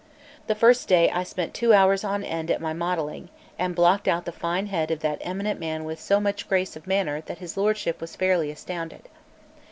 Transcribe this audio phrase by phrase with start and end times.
[0.47, 4.25] The first day I spent two hours on end at my modelling, and blocked out
[4.25, 7.55] the fine head of that eminent man with so much grace of manner that his
[7.55, 9.09] lordship was fairly astounded.